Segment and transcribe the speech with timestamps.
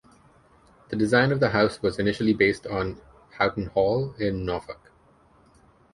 [0.89, 2.99] The design of the house was initially based on
[3.37, 4.89] Houghton Hall in Norfork.